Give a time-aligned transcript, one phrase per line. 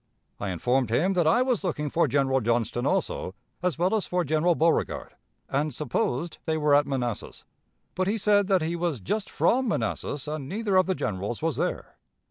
[0.39, 4.23] I informed him that I was looking for General Johnston also, as well as for
[4.23, 5.13] General Beauregard,
[5.47, 7.45] and supposed they were at Manassas;
[7.93, 11.55] but he said that he was just from Manassas, and neither of the generals was
[11.55, 11.97] there....